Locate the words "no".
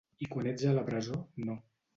1.51-1.61